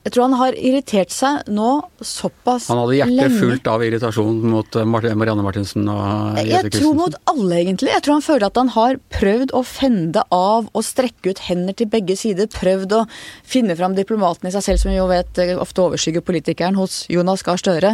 Jeg 0.00 0.14
tror 0.14 0.30
han 0.30 0.36
har 0.40 0.56
irritert 0.56 1.12
seg 1.12 1.48
nå 1.52 1.70
såpass 2.00 2.70
lenge. 2.70 2.72
Han 2.72 2.78
hadde 2.80 2.94
hjertet 2.96 3.34
fullt 3.36 3.66
av 3.68 3.82
irritasjon 3.84 4.38
mot 4.48 4.78
eh, 4.80 4.86
Marianne 4.88 5.44
Martinsen 5.44 5.90
og 5.92 6.38
Jette? 6.40 6.70
Jeg 6.70 6.72
tror 6.78 6.96
mot 6.96 7.18
alle, 7.28 7.58
egentlig. 7.58 7.90
Jeg 7.92 8.04
tror 8.06 8.16
han 8.16 8.24
føler 8.24 8.46
at 8.48 8.60
han 8.62 8.72
har 8.72 8.96
prøvd 9.12 9.52
å 9.52 9.60
fende 9.68 10.24
av 10.32 10.70
og 10.72 10.86
strekke 10.86 11.34
ut 11.34 11.44
hender 11.50 11.76
til 11.76 11.90
begge 11.92 12.16
sider. 12.16 12.48
Prøvd 12.48 12.96
å 12.96 13.02
finne 13.44 13.76
fram 13.76 13.98
diplomaten 13.98 14.48
i 14.48 14.54
seg 14.56 14.64
selv, 14.70 14.80
som 14.80 14.92
vi 14.92 14.96
jo 14.96 15.06
vet 15.12 15.42
eh, 15.44 15.52
ofte 15.60 15.84
overskygger 15.84 16.24
politikeren, 16.24 16.80
hos 16.80 17.02
Jonas 17.12 17.44
Gahr 17.44 17.60
Støre. 17.60 17.92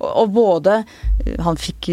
Og, 0.00 0.10
og 0.10 0.34
både 0.34 0.80
eh, 0.82 1.38
Han 1.46 1.60
fikk 1.60 1.92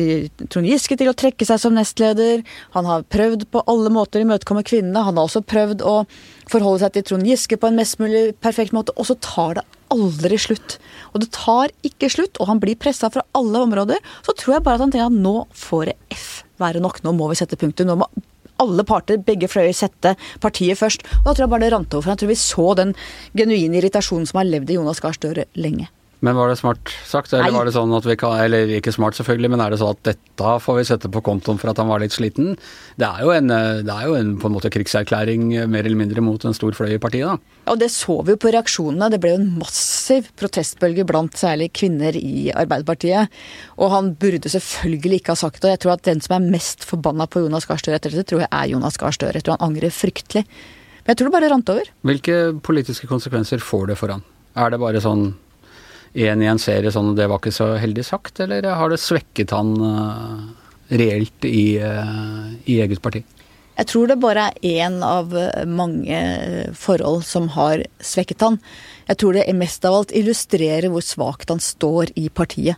Trond 0.49 0.71
Giske 0.71 0.97
til 0.97 1.13
å 1.13 1.17
trekke 1.17 1.45
seg 1.45 1.61
som 1.61 1.77
nestleder. 1.77 2.41
Han 2.73 2.89
har 2.89 3.05
prøvd 3.13 3.45
på 3.53 3.61
alle 3.69 3.93
måter 3.93 4.23
å 4.23 4.25
imøtekomme 4.25 4.65
kvinnene. 4.65 5.05
Han 5.05 5.21
har 5.21 5.29
også 5.29 5.45
prøvd 5.45 5.85
å 5.85 5.99
forholde 6.49 6.81
seg 6.83 6.95
til 6.95 7.05
Trond 7.09 7.27
Giske 7.27 7.59
på 7.59 7.69
en 7.69 7.77
mest 7.79 7.99
mulig 8.01 8.31
perfekt 8.41 8.73
måte. 8.75 8.95
Og 8.97 9.09
så 9.09 9.17
tar 9.21 9.59
det 9.59 9.65
aldri 9.91 10.39
slutt. 10.39 10.77
Og 11.11 11.23
det 11.23 11.31
tar 11.35 11.73
ikke 11.87 12.09
slutt, 12.11 12.39
og 12.39 12.49
han 12.49 12.61
blir 12.63 12.79
pressa 12.79 13.11
fra 13.13 13.25
alle 13.37 13.63
områder. 13.67 14.01
Så 14.25 14.35
tror 14.39 14.57
jeg 14.57 14.65
bare 14.65 14.79
at 14.79 14.85
han 14.85 14.93
tenker 14.93 15.11
at 15.11 15.23
nå 15.27 15.35
får 15.57 15.91
det 15.91 15.97
F 16.15 16.27
være 16.61 16.83
nok. 16.83 17.01
Nå 17.05 17.15
må 17.17 17.29
vi 17.31 17.39
sette 17.41 17.59
punktum. 17.59 17.89
Nå 17.89 17.99
må 18.01 18.09
alle 18.61 18.85
parter, 18.85 19.17
begge 19.25 19.49
fløyer, 19.49 19.73
sette 19.73 20.13
partiet 20.43 20.77
først. 20.77 21.05
Og 21.21 21.31
da 21.31 21.33
tror 21.33 21.45
jeg 21.45 21.53
bare 21.55 21.65
det 21.65 21.71
rant 21.73 21.97
over. 21.97 22.05
For 22.05 22.13
jeg 22.13 22.21
tror 22.21 22.31
vi 22.33 22.41
så 22.43 22.67
den 22.77 22.93
genuine 23.37 23.81
irritasjonen 23.81 24.29
som 24.29 24.41
har 24.41 24.49
levd 24.49 24.69
i 24.69 24.77
Jonas 24.77 25.01
Gahr 25.03 25.17
Støre 25.17 25.47
lenge. 25.57 25.89
Men 26.21 26.37
var 26.37 26.51
det 26.51 26.59
smart 26.59 26.91
sagt, 27.09 27.31
eller 27.33 27.49
Nei. 27.49 27.55
var 27.55 27.65
det 27.65 27.73
sånn 27.73 27.93
at 27.97 28.05
vi 28.05 28.13
kan 28.19 28.35
Eller 28.37 28.69
ikke 28.77 28.93
smart, 28.93 29.15
selvfølgelig, 29.17 29.49
men 29.49 29.63
er 29.63 29.73
det 29.73 29.79
sånn 29.81 29.95
at 29.95 30.03
dette 30.05 30.51
får 30.61 30.77
vi 30.77 30.83
sette 30.85 31.09
på 31.09 31.21
kontoen 31.25 31.57
for 31.57 31.71
at 31.71 31.79
han 31.81 31.89
var 31.89 32.03
litt 32.03 32.13
sliten? 32.13 32.53
Det 33.01 33.07
er 33.07 33.23
jo 33.25 33.31
en, 33.33 33.49
det 33.49 33.95
er 33.95 34.05
jo 34.05 34.13
en 34.19 34.35
på 34.41 34.49
en 34.49 34.53
måte 34.53 34.69
krigserklæring 34.73 35.47
eh, 35.57 35.65
mer 35.69 35.87
eller 35.87 35.97
mindre 35.97 36.21
mot 36.21 36.45
en 36.45 36.53
stor 36.57 36.77
fløy 36.77 36.93
i 36.93 37.01
partiet, 37.01 37.25
da. 37.25 37.57
Og 37.73 37.81
det 37.81 37.89
så 37.93 38.19
vi 38.25 38.35
jo 38.35 38.41
på 38.41 38.53
reaksjonene. 38.53 39.09
Det 39.13 39.21
ble 39.23 39.33
jo 39.33 39.41
en 39.41 39.49
massiv 39.63 40.29
protestbølge 40.37 41.05
blant 41.09 41.37
særlig 41.41 41.71
kvinner 41.77 42.17
i 42.17 42.49
Arbeiderpartiet. 42.53 43.41
Og 43.81 43.93
han 43.93 44.13
burde 44.21 44.49
selvfølgelig 44.53 45.21
ikke 45.21 45.33
ha 45.33 45.41
sagt 45.41 45.61
det. 45.61 45.69
Og 45.69 45.75
jeg 45.75 45.83
tror 45.85 45.97
at 45.97 46.07
den 46.09 46.21
som 46.21 46.37
er 46.37 46.49
mest 46.53 46.85
forbanna 46.85 47.25
på 47.29 47.45
Jonas 47.45 47.65
Gahr 47.69 47.81
Støre 47.81 47.97
etter 47.97 48.13
dette, 48.13 48.29
tror 48.29 48.45
jeg 48.45 48.51
er 48.51 48.73
Jonas 48.73 49.01
Gahr 49.01 49.13
Støre. 49.15 49.39
Jeg 49.39 49.47
tror 49.47 49.57
han 49.57 49.71
angrer 49.71 49.93
fryktelig. 49.93 50.45
Men 51.01 51.13
jeg 51.13 51.17
tror 51.17 51.31
det 51.31 51.37
bare 51.39 51.53
rant 51.53 51.71
over. 51.73 51.93
Hvilke 52.05 52.41
politiske 52.61 53.09
konsekvenser 53.09 53.63
får 53.63 53.89
det 53.89 53.97
for 53.97 54.13
han? 54.13 54.25
Er 54.59 54.73
det 54.73 54.81
bare 54.81 55.01
sånn 55.01 55.31
én 56.13 56.43
i 56.43 56.49
en 56.49 56.59
serie 56.59 56.91
sånn 56.91 57.13
det 57.15 57.27
var 57.31 57.39
ikke 57.41 57.53
så 57.55 57.73
heldig 57.79 58.03
sagt, 58.05 58.41
eller 58.43 58.67
har 58.75 58.91
det 58.91 58.99
svekket 59.01 59.53
han 59.55 59.75
eh, 59.87 60.41
reelt 60.99 61.47
i, 61.47 61.77
eh, 61.79 62.49
i 62.65 62.81
eget 62.83 63.01
parti? 63.03 63.23
Jeg 63.77 63.87
tror 63.87 64.11
det 64.11 64.19
bare 64.21 64.49
er 64.51 64.81
én 64.83 64.99
av 65.05 65.31
eh, 65.37 65.63
mange 65.65 66.19
forhold 66.77 67.23
som 67.27 67.47
har 67.55 67.85
svekket 68.03 68.43
han. 68.43 68.59
Jeg 69.07 69.21
tror 69.23 69.39
det 69.39 69.47
mest 69.57 69.87
av 69.87 70.01
alt 70.01 70.15
illustrerer 70.15 70.91
hvor 70.91 71.05
svakt 71.05 71.51
han 71.51 71.63
står 71.63 72.13
i 72.19 72.29
partiet. 72.29 72.77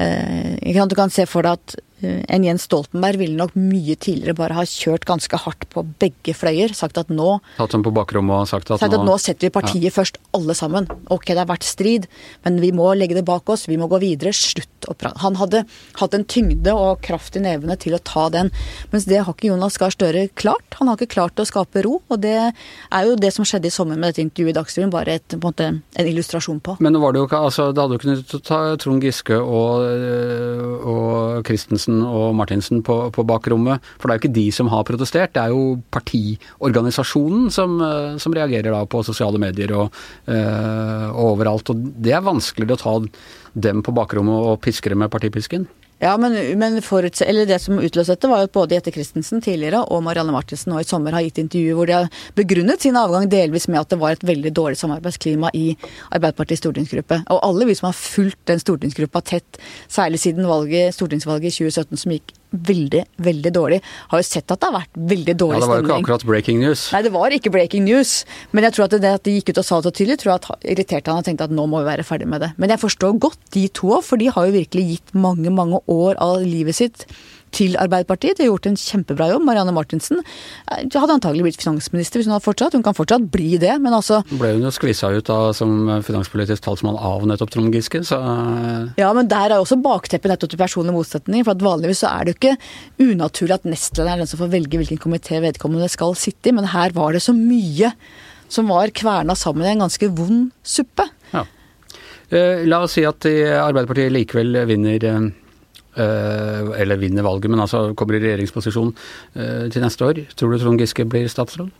Du 0.00 0.94
kan 0.96 1.10
se 1.12 1.26
for 1.28 1.44
deg 1.44 1.58
at 1.58 1.74
en 2.02 2.44
Jens 2.46 2.66
Stoltenberg 2.68 3.20
ville 3.20 3.36
nok 3.38 3.56
mye 3.58 3.96
tidligere 4.00 4.36
bare 4.38 4.56
ha 4.58 4.64
kjørt 4.68 5.06
ganske 5.08 5.40
hardt 5.44 5.66
på 5.72 5.84
begge 6.00 6.34
fløyer. 6.36 6.74
Sagt 6.76 6.98
at 7.00 7.12
nå, 7.12 7.38
Tatt 7.58 7.74
dem 7.74 7.84
på 7.86 7.92
bakrommet 7.94 8.44
og 8.44 8.50
sagt 8.50 8.70
at, 8.70 8.82
sagt 8.82 8.96
at 8.96 9.06
nå 9.06 9.16
setter 9.20 9.48
vi 9.48 9.54
partiet 9.54 9.94
først, 9.94 10.20
alle 10.36 10.56
sammen. 10.56 10.88
Ok, 11.12 11.30
det 11.32 11.42
har 11.42 11.50
vært 11.50 11.66
strid, 11.66 12.08
men 12.46 12.60
vi 12.62 12.72
må 12.76 12.90
legge 12.96 13.18
det 13.18 13.26
bak 13.28 13.48
oss. 13.52 13.66
Vi 13.70 13.78
må 13.80 13.90
gå 13.90 14.00
videre. 14.02 14.32
Slutt 14.36 14.88
å 14.88 14.96
prate. 14.96 15.20
Han 15.24 15.36
hadde 15.40 15.64
hatt 16.00 16.16
en 16.16 16.24
tyngde 16.24 16.74
og 16.76 17.02
kraft 17.04 17.36
i 17.36 17.44
nevene 17.44 17.76
til 17.80 17.96
å 17.96 18.02
ta 18.02 18.28
den. 18.32 18.52
Mens 18.94 19.08
det 19.10 19.22
har 19.22 19.34
ikke 19.34 19.50
Jonas 19.50 19.78
Gahr 19.80 19.94
Støre 19.94 20.26
klart. 20.38 20.78
Han 20.80 20.90
har 20.90 20.98
ikke 20.98 21.14
klart 21.16 21.40
å 21.42 21.48
skape 21.48 21.84
ro. 21.86 21.98
Og 22.08 22.22
det 22.22 22.36
er 22.40 23.08
jo 23.08 23.18
det 23.20 23.32
som 23.36 23.46
skjedde 23.48 23.68
i 23.68 23.74
sommer 23.74 23.98
med 24.00 24.12
dette 24.12 24.24
intervjuet 24.24 24.54
i 24.54 24.58
Dagsrevyen, 24.58 24.92
bare 24.92 25.18
et, 25.18 25.26
på 25.34 25.38
en, 25.38 25.44
måte, 25.44 25.70
en 26.00 26.10
illustrasjon 26.10 26.60
på. 26.64 26.76
Men 26.80 26.94
nå 26.94 27.02
var 27.02 27.14
det 27.14 27.22
jo 27.22 27.28
ikke, 27.28 27.42
altså 27.50 27.70
det 27.74 27.82
hadde 27.82 27.98
jo 27.98 28.04
kunnet 28.04 28.34
ta 28.46 28.60
Trond 28.80 29.04
Giske 29.04 29.36
og, 29.40 29.84
øh, 29.84 30.88
og 30.90 31.46
Christensen 31.48 31.89
og 32.06 32.34
Martinsen 32.38 32.84
på, 32.86 32.96
på 33.14 33.24
bakrommet. 33.28 33.82
For 33.98 34.08
det 34.08 34.14
er 34.14 34.18
jo 34.18 34.22
ikke 34.24 34.38
de 34.38 34.46
som 34.54 34.70
har 34.72 34.86
protestert, 34.88 35.34
det 35.36 35.42
er 35.42 35.54
jo 35.54 35.80
partiorganisasjonen 35.94 37.50
som, 37.54 37.76
øh, 37.84 38.16
som 38.22 38.36
reagerer 38.36 38.70
da 38.70 38.84
på 38.88 39.02
sosiale 39.06 39.40
medier 39.42 39.74
og, 39.76 40.00
øh, 40.30 41.06
og 41.10 41.34
overalt. 41.34 41.72
Og 41.72 41.84
det 42.00 42.14
er 42.16 42.26
vanskeligere 42.26 42.78
å 42.78 42.84
ta 42.84 42.96
dem 43.68 43.84
på 43.84 43.94
bakrommet 43.96 44.50
og 44.52 44.60
piske 44.64 44.92
dem 44.92 45.02
med 45.02 45.12
partipisken. 45.12 45.68
Ja, 46.00 46.14
men, 46.16 46.32
men 46.58 46.78
det 46.80 47.58
som 47.60 47.76
utløste 47.76 48.14
dette, 48.14 48.28
var 48.30 48.46
at 48.46 48.52
både 48.54 48.78
Jette 48.78 48.92
Christensen 48.94 49.42
tidligere 49.44 49.82
og 49.92 50.00
Marianne 50.06 50.32
Martinsen 50.32 50.72
nå 50.72 50.80
i 50.80 50.88
sommer 50.88 51.12
har 51.12 51.26
gitt 51.26 51.42
intervjuer 51.42 51.76
hvor 51.76 51.90
de 51.90 51.96
har 51.98 52.22
begrunnet 52.38 52.80
sin 52.80 52.96
avgang 52.96 53.28
delvis 53.28 53.68
med 53.68 53.82
at 53.82 53.92
det 53.92 54.00
var 54.00 54.16
et 54.16 54.24
veldig 54.24 54.54
dårlig 54.56 54.80
samarbeidsklima 54.80 55.52
i 55.52 55.74
Arbeiderpartiets 56.08 56.64
stortingsgruppe. 56.64 57.20
Og 57.28 57.44
alle 57.44 57.68
vi 57.68 57.76
som 57.76 57.90
har 57.90 57.98
fulgt 58.00 58.40
den 58.48 58.62
stortingsgruppa 58.64 59.20
tett, 59.28 59.60
særlig 59.92 60.22
siden 60.24 60.48
valget, 60.48 60.96
stortingsvalget 60.96 61.52
i 61.52 61.68
2017 61.68 62.00
som 62.00 62.16
gikk 62.16 62.32
veldig, 62.50 63.04
veldig 63.22 63.52
dårlig, 63.54 63.80
har 64.10 64.22
jo 64.22 64.26
sett 64.26 64.50
at 64.50 64.60
det 64.60 64.68
har 64.68 64.76
vært 64.80 65.00
veldig 65.12 65.34
dårlig 65.38 65.60
stemning. 65.62 65.70
Ja, 65.70 65.70
Det 65.70 65.70
var 65.70 65.80
jo 65.80 65.86
ikke 65.86 65.98
akkurat 66.04 66.26
breaking 66.26 66.60
news. 66.60 66.84
Nei, 66.94 67.02
det 67.06 67.12
var 67.14 67.36
ikke 67.36 67.52
breaking 67.54 67.84
news. 67.86 68.14
Men 68.52 68.66
jeg 68.66 68.76
tror 68.76 68.88
at 68.88 68.96
det 69.00 69.12
at 69.14 69.26
de 69.26 69.36
gikk 69.38 69.52
ut 69.52 69.62
og 69.62 69.66
sa 69.68 69.80
det 69.80 69.90
så 69.90 69.96
tydelig, 70.00 70.18
tror 70.22 70.32
jeg 70.32 70.42
at 70.42 70.70
irriterte 70.74 71.14
han 71.14 71.22
og 71.22 71.28
tenkte 71.28 71.48
at 71.48 71.54
nå 71.54 71.66
må 71.70 71.82
vi 71.82 71.90
være 71.90 72.06
ferdig 72.06 72.28
med 72.30 72.42
det. 72.44 72.52
Men 72.58 72.74
jeg 72.74 72.82
forstår 72.82 73.18
godt 73.22 73.40
de 73.54 73.66
to 73.68 73.94
òg, 73.98 74.04
for 74.06 74.20
de 74.20 74.30
har 74.32 74.48
jo 74.48 74.56
virkelig 74.58 74.86
gitt 74.94 75.14
mange, 75.14 75.50
mange 75.54 75.82
år 75.90 76.18
av 76.20 76.40
livet 76.42 76.78
sitt 76.78 77.06
til 77.54 77.76
Arbeiderpartiet. 77.80 78.38
De 78.38 78.44
har 78.44 78.52
gjort 78.52 78.68
en 78.70 78.78
kjempebra 78.78 79.28
jobb. 79.32 79.44
Marianne 79.46 79.74
Martinsen 79.76 80.20
eh, 80.22 80.84
hadde 80.86 81.16
antagelig 81.16 81.46
blitt 81.48 81.60
finansminister 81.62 82.20
hvis 82.20 82.28
hun 82.30 82.36
hadde 82.36 82.46
fortsatt. 82.46 82.76
Hun 82.78 82.84
kan 82.86 82.96
fortsatt 82.96 83.26
bli 83.32 83.58
det, 83.62 83.74
men 83.82 83.96
altså 83.96 84.22
ble 84.30 84.54
hun 84.56 84.66
jo 84.68 84.72
skvisa 84.74 85.12
ut 85.14 85.28
da 85.28 85.38
som 85.56 85.76
finanspolitisk 86.06 86.64
talsmann 86.66 86.98
av 86.98 87.26
nettopp 87.28 87.54
Trond 87.54 87.74
Giske, 87.74 88.02
så 88.06 88.20
øh, 88.20 88.88
Ja, 89.00 89.12
men 89.16 89.30
der 89.30 89.50
er 89.50 89.58
jo 89.58 89.66
også 89.66 89.80
bakteppet 89.82 90.32
nettopp 90.32 90.54
til 90.54 90.62
personlig 90.62 90.96
motsetning. 90.96 91.44
For 91.46 91.56
at 91.56 91.64
vanligvis 91.64 92.04
så 92.04 92.14
er 92.14 92.26
det 92.26 92.34
jo 92.34 92.40
ikke 92.40 92.56
unaturlig 93.10 93.58
at 93.58 93.68
nestlederen 93.68 94.16
er 94.16 94.24
den 94.24 94.30
som 94.30 94.42
får 94.42 94.52
velge 94.54 94.80
hvilken 94.80 95.00
komité 95.02 95.40
vedkommende 95.42 95.90
skal 95.92 96.16
sitte 96.18 96.50
i, 96.50 96.56
men 96.56 96.70
her 96.74 96.94
var 96.96 97.14
det 97.16 97.24
så 97.24 97.34
mye 97.36 97.94
som 98.50 98.68
var 98.70 98.90
kverna 98.94 99.36
sammen 99.38 99.66
i 99.66 99.72
en 99.74 99.84
ganske 99.84 100.08
vond 100.16 100.50
suppe. 100.66 101.06
Ja. 101.34 101.44
Eh, 102.30 102.64
La 102.66 102.82
oss 102.84 102.96
si 102.98 103.04
at 103.06 103.26
eh, 103.30 103.54
Arbeiderpartiet 103.58 104.12
likevel 104.14 104.58
vinner 104.70 105.06
eh, 105.06 105.20
eh, 105.20 105.30
eller 105.96 107.00
vinner 107.00 107.26
valget, 107.26 107.50
men 107.50 107.60
altså 107.60 107.90
kommer 107.98 108.18
i 108.18 108.22
regjeringsposisjon 108.24 108.94
eh, 109.34 109.68
til 109.72 109.82
neste 109.84 110.06
år. 110.06 110.24
Tror 110.36 110.52
du 110.52 110.60
Trond 110.62 110.82
Giske 110.82 111.06
blir 111.08 111.30
statsråd? 111.30 111.70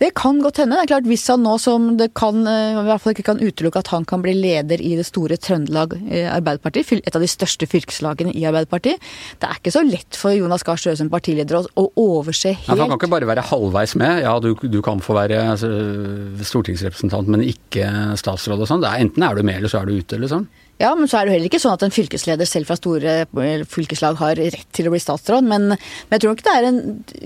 Det 0.00 0.14
kan 0.16 0.38
godt 0.40 0.62
hende. 0.62 0.78
Det 0.78 0.86
er 0.86 0.88
klart 0.94 1.08
Hvis 1.10 1.26
han 1.28 1.42
nå 1.44 1.58
som 1.60 1.90
det 2.00 2.14
kan, 2.16 2.40
eh, 2.48 2.72
i 2.72 2.84
hvert 2.86 3.02
fall 3.02 3.12
ikke 3.12 3.26
kan 3.26 3.42
utelukke 3.42 3.82
at 3.82 3.90
han 3.92 4.06
kan 4.08 4.22
bli 4.24 4.32
leder 4.32 4.80
i 4.80 4.94
det 4.96 5.04
store 5.04 5.36
Trøndelag 5.36 5.92
eh, 6.08 6.24
Arbeiderparti, 6.32 6.86
et 6.96 7.16
av 7.16 7.20
de 7.20 7.28
største 7.28 7.68
fylkeslagene 7.68 8.32
i 8.32 8.46
Arbeiderpartiet 8.48 8.96
Det 9.40 9.48
er 9.48 9.60
ikke 9.60 9.74
så 9.74 9.84
lett 9.84 10.16
for 10.16 10.32
Jonas 10.32 10.64
Gahr 10.64 10.80
Støre 10.80 10.96
som 10.96 11.12
partileder 11.12 11.60
å, 11.60 11.84
overse 12.00 12.54
helt 12.54 12.72
Nei, 12.72 12.78
han 12.80 12.94
kan 12.94 12.96
ikke 12.96 13.12
bare 13.12 13.28
være 13.28 13.44
halvveis 13.50 13.94
med. 14.00 14.22
Ja, 14.24 14.38
du, 14.40 14.54
du 14.56 14.80
kan 14.84 15.04
få 15.04 15.18
være 15.18 15.42
altså, 15.52 15.68
stortingsrepresentant, 16.48 17.28
men 17.28 17.44
ikke 17.44 18.16
statsråd 18.16 18.64
og 18.64 18.70
sånn. 18.70 18.86
Enten 18.88 19.26
er 19.26 19.36
du 19.36 19.44
med, 19.44 19.60
eller 19.60 19.72
så 19.72 19.82
er 19.82 19.90
du 19.90 20.00
ute, 20.00 20.16
liksom. 20.22 20.48
Ja, 20.80 20.94
men 20.96 21.10
så 21.10 21.18
er 21.18 21.26
det 21.26 21.32
jo 21.32 21.36
heller 21.36 21.50
ikke 21.50 21.60
sånn 21.60 21.74
at 21.76 21.82
en 21.84 21.92
fylkesleder 21.92 22.48
selv 22.48 22.70
fra 22.70 22.76
store 22.78 23.14
eh, 23.20 23.64
fylkeslag 23.68 24.16
har 24.16 24.38
rett 24.40 24.68
til 24.72 24.86
å 24.88 24.92
bli 24.94 25.00
statsråd. 25.02 25.44
Men, 25.44 25.74
men 25.74 26.16
jeg 26.16 26.22
tror 26.22 26.36
ikke 26.38 26.46
det 26.46 26.54
er 26.56 26.68
en 26.70 26.78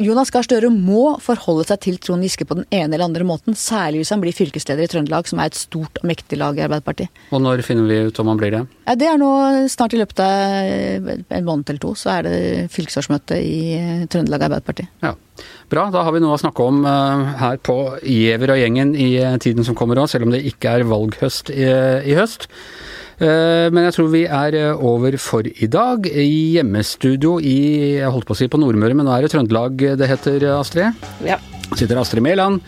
Jonas 0.09 0.33
Gahr 0.35 0.47
Støre 0.47 0.71
må 0.75 1.15
forholde 1.23 1.69
seg 1.69 1.83
til 1.85 2.01
Trond 2.03 2.27
Giske 2.27 2.49
på 2.51 2.57
den 2.59 2.67
ene 2.75 2.97
eller 2.97 3.07
andre 3.07 3.27
måten. 3.29 3.55
Særlig 3.55 4.03
hvis 4.03 4.11
han 4.11 4.25
blir 4.25 4.35
fylkesleder 4.35 4.89
i 4.89 4.91
Trøndelag, 4.91 5.31
som 5.31 5.39
er 5.39 5.53
et 5.53 5.59
stort 5.61 6.01
og 6.03 6.09
mektig 6.11 6.41
lag 6.41 6.59
i 6.59 6.65
Arbeiderpartiet. 6.67 7.23
Og 7.31 7.45
når 7.45 7.63
finner 7.67 7.87
vi 7.87 8.01
ut 8.09 8.19
om 8.19 8.33
han 8.33 8.41
blir 8.41 8.57
det? 8.57 8.65
Ja, 8.89 8.97
det 8.99 9.11
er 9.13 9.21
nå 9.23 9.31
snart 9.71 9.95
i 9.95 10.01
løpet 10.01 10.23
av 10.25 11.13
en 11.15 11.47
måned 11.47 11.71
eller 11.71 11.83
to, 11.85 11.93
så 11.99 12.17
er 12.17 12.27
det 12.27 12.39
fylkesårsmøte 12.75 13.39
i 13.39 13.61
eh, 13.77 14.07
Trøndelag 14.11 14.49
Arbeiderparti. 14.49 14.89
Ja. 15.05 15.15
Bra, 15.71 15.87
da 15.95 16.03
har 16.07 16.15
vi 16.15 16.23
noe 16.23 16.35
å 16.35 16.43
snakke 16.43 16.67
om 16.67 16.83
eh, 16.91 17.31
her 17.39 17.63
på 17.63 17.79
Giæver 18.03 18.57
og 18.57 18.59
gjengen 18.65 18.97
i 18.99 19.13
eh, 19.23 19.39
tiden 19.43 19.67
som 19.67 19.79
kommer 19.79 20.03
òg, 20.03 20.11
selv 20.11 20.27
om 20.27 20.35
det 20.35 20.43
ikke 20.51 20.75
er 20.81 20.89
valghøst 20.91 21.55
i, 21.55 21.71
i 22.11 22.19
høst. 22.19 22.51
Eh, 23.21 23.71
Men 23.71 23.85
jeg 23.87 23.95
tror 23.97 24.09
vi 24.13 24.25
er 24.27 24.55
eh, 24.59 24.85
over 24.85 25.17
for 25.23 25.43
i 25.47 25.67
dag. 25.71 26.07
I 26.11 26.57
hjemmestudio 26.59 27.37
i 27.41 27.57
jeg 28.01 28.11
holdt 28.11 28.27
på 28.27 28.35
å 28.35 28.39
si 28.39 28.49
på 28.51 28.59
Nordmøre, 28.61 28.95
men 28.99 29.07
nå 29.07 29.15
er 29.17 29.23
det 29.27 29.33
Trøndelag 29.35 29.77
det 30.01 30.09
heter, 30.11 30.49
Astrid? 30.59 30.95
Ja. 31.25 31.39
sitter 31.75 31.99
Astrid 31.99 32.23
Mæland. 32.23 32.61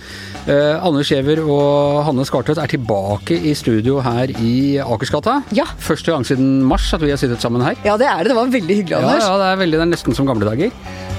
Eh, 0.47 0.79
Anders 0.87 1.11
Giæver 1.11 1.41
og 1.43 2.05
Hanne 2.07 2.25
Skartvedt 2.27 2.59
er 2.63 2.71
tilbake 2.71 3.35
i 3.51 3.53
studio 3.59 3.99
her 4.03 4.31
i 4.39 4.79
Akersgata. 4.83 5.41
Ja. 5.55 5.65
Første 5.83 6.15
gang 6.15 6.25
siden 6.27 6.63
mars 6.67 6.89
at 6.95 7.03
vi 7.03 7.11
har 7.11 7.19
sittet 7.21 7.43
sammen 7.43 7.63
her. 7.67 7.75
ja, 7.85 7.97
det 7.99 8.07
er 8.07 8.23
det. 8.23 8.31
Det 8.33 8.37
var 8.39 8.47
veldig 8.55 8.77
hyggelig, 8.83 8.91
Ja, 8.97 9.03
Anders. 9.03 9.27
ja, 9.27 9.37
det 9.43 9.51
er 9.53 9.61
veldig, 9.65 9.79
det 9.79 9.87
er 9.89 9.93
nesten 9.95 10.15
som 10.15 10.27
gamle 10.27 10.47
dager. 10.49 10.71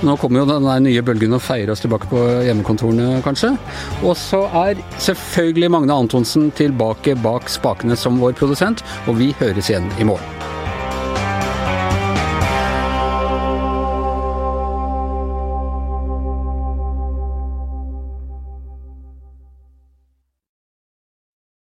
Nå 0.05 0.13
kommer 0.21 0.43
jo 0.43 0.49
den 0.49 0.67
nye 0.85 1.01
bølgen 1.01 1.33
og 1.33 1.41
feirer 1.41 1.73
oss 1.73 1.81
tilbake 1.81 2.09
på 2.11 2.21
hjemmekontorene, 2.45 3.21
kanskje. 3.25 3.55
Og 4.03 4.13
så 4.19 4.43
er 4.65 4.83
selvfølgelig 5.01 5.71
Magne 5.73 5.97
Antonsen 6.05 6.51
tilbake 6.57 7.17
bak 7.23 7.49
spakene 7.49 7.97
som 7.97 8.21
vår 8.21 8.37
produsent, 8.37 8.85
og 9.07 9.17
vi 9.21 9.33
høres 9.41 9.71
igjen 9.73 9.89
i 9.97 10.07
morgen. 10.07 10.56